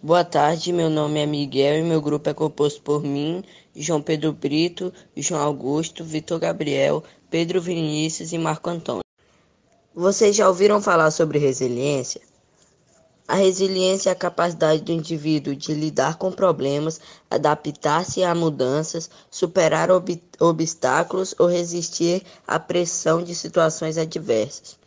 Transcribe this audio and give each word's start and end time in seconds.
Boa 0.00 0.22
tarde, 0.22 0.72
meu 0.72 0.88
nome 0.88 1.18
é 1.18 1.26
Miguel 1.26 1.80
e 1.80 1.82
meu 1.82 2.00
grupo 2.00 2.30
é 2.30 2.32
composto 2.32 2.80
por 2.82 3.02
mim, 3.02 3.42
João 3.74 4.00
Pedro 4.00 4.32
Brito, 4.32 4.92
João 5.16 5.42
Augusto, 5.42 6.04
Vitor 6.04 6.38
Gabriel, 6.38 7.02
Pedro 7.28 7.60
Vinícius 7.60 8.32
e 8.32 8.38
Marco 8.38 8.70
Antônio. 8.70 9.02
Vocês 9.92 10.36
já 10.36 10.46
ouviram 10.46 10.80
falar 10.80 11.10
sobre 11.10 11.40
resiliência? 11.40 12.20
A 13.26 13.34
resiliência 13.34 14.10
é 14.10 14.12
a 14.12 14.14
capacidade 14.14 14.82
do 14.82 14.92
indivíduo 14.92 15.56
de 15.56 15.74
lidar 15.74 16.16
com 16.16 16.30
problemas, 16.30 17.00
adaptar-se 17.28 18.22
a 18.22 18.32
mudanças, 18.36 19.10
superar 19.28 19.90
ob 19.90 20.22
obstáculos 20.38 21.34
ou 21.40 21.48
resistir 21.48 22.22
à 22.46 22.60
pressão 22.60 23.20
de 23.20 23.34
situações 23.34 23.98
adversas, 23.98 24.78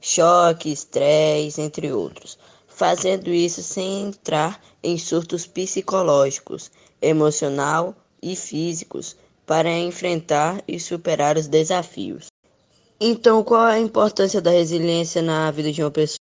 choque, 0.00 0.70
estresse, 0.70 1.60
entre 1.60 1.90
outros, 1.92 2.38
fazendo 2.82 3.30
isso 3.30 3.62
sem 3.62 4.08
entrar 4.08 4.60
em 4.82 4.98
surtos 4.98 5.46
psicológicos, 5.46 6.68
emocional 7.00 7.94
e 8.20 8.34
físicos 8.34 9.16
para 9.46 9.70
enfrentar 9.70 10.60
e 10.66 10.80
superar 10.80 11.36
os 11.36 11.46
desafios. 11.46 12.26
Então, 13.00 13.44
qual 13.44 13.68
é 13.68 13.74
a 13.74 13.78
importância 13.78 14.42
da 14.42 14.50
resiliência 14.50 15.22
na 15.22 15.48
vida 15.52 15.70
de 15.70 15.80
uma 15.80 15.92
pessoa? 15.92 16.18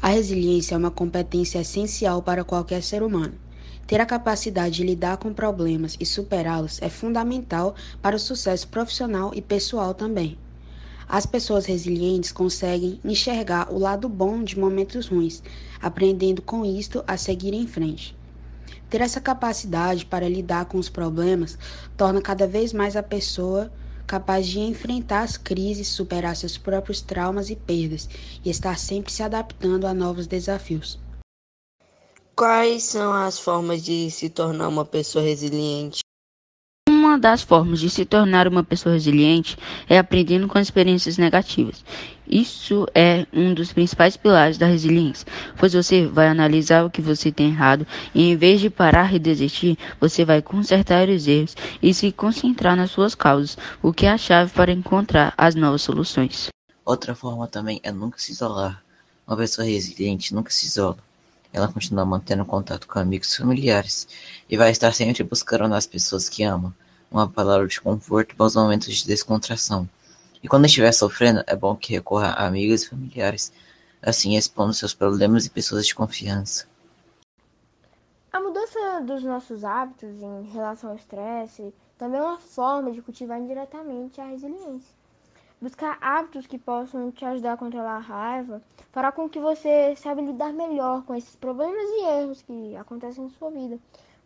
A 0.00 0.06
resiliência 0.10 0.76
é 0.76 0.78
uma 0.78 0.92
competência 0.92 1.58
essencial 1.58 2.22
para 2.22 2.44
qualquer 2.44 2.84
ser 2.84 3.02
humano. 3.02 3.34
Ter 3.84 4.00
a 4.00 4.06
capacidade 4.06 4.76
de 4.76 4.84
lidar 4.84 5.16
com 5.16 5.34
problemas 5.34 5.96
e 5.98 6.06
superá-los 6.06 6.80
é 6.80 6.88
fundamental 6.88 7.74
para 8.00 8.14
o 8.14 8.20
sucesso 8.20 8.68
profissional 8.68 9.32
e 9.34 9.42
pessoal 9.42 9.94
também. 9.94 10.38
As 11.08 11.24
pessoas 11.24 11.64
resilientes 11.64 12.30
conseguem 12.30 13.00
enxergar 13.02 13.72
o 13.72 13.78
lado 13.78 14.08
bom 14.08 14.44
de 14.44 14.58
momentos 14.58 15.08
ruins, 15.08 15.42
aprendendo 15.80 16.42
com 16.42 16.64
isto 16.66 17.02
a 17.06 17.16
seguir 17.16 17.54
em 17.54 17.66
frente. 17.66 18.14
Ter 18.90 19.00
essa 19.00 19.20
capacidade 19.20 20.04
para 20.04 20.28
lidar 20.28 20.66
com 20.66 20.76
os 20.78 20.90
problemas 20.90 21.58
torna 21.96 22.20
cada 22.20 22.46
vez 22.46 22.72
mais 22.74 22.94
a 22.94 23.02
pessoa 23.02 23.72
capaz 24.06 24.46
de 24.46 24.58
enfrentar 24.60 25.20
as 25.20 25.36
crises, 25.36 25.88
superar 25.88 26.34
seus 26.34 26.56
próprios 26.56 27.00
traumas 27.02 27.50
e 27.50 27.56
perdas 27.56 28.08
e 28.42 28.48
estar 28.48 28.78
sempre 28.78 29.12
se 29.12 29.22
adaptando 29.22 29.86
a 29.86 29.92
novos 29.92 30.26
desafios. 30.26 30.98
Quais 32.34 32.84
são 32.84 33.12
as 33.12 33.38
formas 33.38 33.82
de 33.82 34.10
se 34.10 34.30
tornar 34.30 34.68
uma 34.68 34.84
pessoa 34.84 35.24
resiliente? 35.24 36.00
Uma 37.08 37.18
das 37.18 37.40
formas 37.40 37.80
de 37.80 37.88
se 37.88 38.04
tornar 38.04 38.46
uma 38.46 38.62
pessoa 38.62 38.92
resiliente 38.92 39.56
é 39.88 39.96
aprendendo 39.96 40.46
com 40.46 40.58
experiências 40.58 41.16
negativas. 41.16 41.82
Isso 42.28 42.86
é 42.94 43.26
um 43.32 43.54
dos 43.54 43.72
principais 43.72 44.14
pilares 44.14 44.58
da 44.58 44.66
resiliência, 44.66 45.26
pois 45.56 45.72
você 45.72 46.06
vai 46.06 46.28
analisar 46.28 46.84
o 46.84 46.90
que 46.90 47.00
você 47.00 47.32
tem 47.32 47.48
errado 47.48 47.86
e, 48.14 48.30
em 48.30 48.36
vez 48.36 48.60
de 48.60 48.68
parar 48.68 49.14
e 49.14 49.18
desistir, 49.18 49.78
você 49.98 50.22
vai 50.22 50.42
consertar 50.42 51.08
os 51.08 51.26
erros 51.26 51.56
e 51.82 51.94
se 51.94 52.12
concentrar 52.12 52.76
nas 52.76 52.90
suas 52.90 53.14
causas, 53.14 53.56
o 53.82 53.90
que 53.90 54.04
é 54.04 54.10
a 54.10 54.18
chave 54.18 54.52
para 54.52 54.70
encontrar 54.70 55.32
as 55.34 55.54
novas 55.54 55.80
soluções. 55.80 56.48
Outra 56.84 57.14
forma 57.14 57.48
também 57.48 57.80
é 57.82 57.90
nunca 57.90 58.18
se 58.18 58.32
isolar. 58.32 58.84
Uma 59.26 59.38
pessoa 59.38 59.66
resiliente 59.66 60.34
nunca 60.34 60.50
se 60.50 60.66
isola. 60.66 60.98
Ela 61.54 61.68
continua 61.68 62.04
mantendo 62.04 62.44
contato 62.44 62.86
com 62.86 62.98
amigos 62.98 63.34
familiares 63.34 64.06
e 64.46 64.58
vai 64.58 64.70
estar 64.70 64.92
sempre 64.92 65.24
buscando 65.24 65.66
nas 65.68 65.86
pessoas 65.86 66.28
que 66.28 66.42
ama 66.42 66.76
uma 67.10 67.28
palavra 67.28 67.66
de 67.66 67.80
conforto 67.80 68.36
para 68.36 68.46
os 68.46 68.54
momentos 68.54 68.94
de 68.94 69.06
descontração. 69.06 69.88
E 70.42 70.48
quando 70.48 70.66
estiver 70.66 70.92
sofrendo, 70.92 71.42
é 71.46 71.56
bom 71.56 71.74
que 71.74 71.92
recorra 71.92 72.28
a 72.28 72.46
amigos 72.46 72.82
e 72.82 72.88
familiares, 72.88 73.52
assim 74.02 74.36
expondo 74.36 74.74
seus 74.74 74.94
problemas 74.94 75.46
e 75.46 75.50
pessoas 75.50 75.86
de 75.86 75.94
confiança. 75.94 76.66
A 78.32 78.40
mudança 78.40 79.00
dos 79.00 79.24
nossos 79.24 79.64
hábitos 79.64 80.22
em 80.22 80.50
relação 80.52 80.90
ao 80.90 80.96
estresse 80.96 81.74
também 81.96 82.20
é 82.20 82.22
uma 82.22 82.38
forma 82.38 82.92
de 82.92 83.02
cultivar 83.02 83.40
indiretamente 83.40 84.20
a 84.20 84.26
resiliência. 84.26 84.96
Buscar 85.60 85.98
hábitos 86.00 86.46
que 86.46 86.56
possam 86.56 87.10
te 87.10 87.24
ajudar 87.24 87.54
a 87.54 87.56
controlar 87.56 87.96
a 87.96 87.98
raiva 87.98 88.62
fará 88.92 89.10
com 89.10 89.28
que 89.28 89.40
você 89.40 89.96
saiba 89.96 90.20
lidar 90.20 90.52
melhor 90.52 91.02
com 91.02 91.16
esses 91.16 91.34
problemas 91.34 91.82
e 91.82 92.04
erros 92.04 92.42
que 92.42 92.76
acontecem 92.76 93.24
na 93.24 93.30
sua 93.30 93.50
vida, 93.50 93.76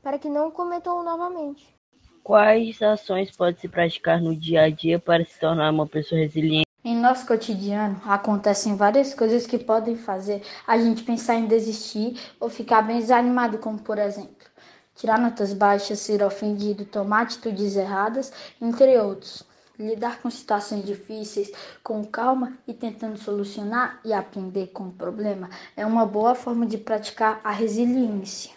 para 0.03 0.19
que 0.19 0.29
não 0.29 0.51
cometam 0.51 1.03
novamente. 1.03 1.75
Quais 2.25 2.81
ações 2.81 3.33
pode-se 3.33 3.67
praticar 3.67 4.21
no 4.21 4.37
dia 4.37 4.63
a 4.63 4.71
dia 4.71 4.97
para 4.97 5.25
se 5.25 5.41
tornar 5.41 5.71
uma 5.71 5.89
pessoa 5.89 6.21
resiliente? 6.21 6.69
Em 6.85 6.97
nosso 6.97 7.27
cotidiano, 7.27 8.01
acontecem 8.05 8.77
várias 8.77 9.13
coisas 9.13 9.45
que 9.45 9.59
podem 9.59 9.97
fazer 9.97 10.41
a 10.65 10.79
gente 10.79 11.03
pensar 11.03 11.35
em 11.35 11.47
desistir 11.47 12.17
ou 12.39 12.49
ficar 12.49 12.83
bem 12.83 12.99
desanimado, 12.99 13.59
como 13.59 13.79
por 13.79 13.99
exemplo, 13.99 14.47
tirar 14.95 15.19
notas 15.19 15.53
baixas, 15.53 15.99
ser 15.99 16.23
ofendido, 16.23 16.85
tomar 16.85 17.23
atitudes 17.23 17.75
erradas, 17.75 18.33
entre 18.61 18.97
outros. 18.99 19.43
Lidar 19.79 20.21
com 20.21 20.31
situações 20.31 20.85
difíceis 20.85 21.51
com 21.83 22.05
calma 22.05 22.57
e 22.69 22.75
tentando 22.75 23.19
solucionar 23.19 23.99
e 24.05 24.13
aprender 24.13 24.69
com 24.69 24.85
o 24.85 24.93
problema 24.93 25.51
é 25.77 25.85
uma 25.85 26.07
boa 26.07 26.35
forma 26.35 26.67
de 26.67 26.79
praticar 26.79 27.41
a 27.43 27.51
resiliência. 27.51 28.51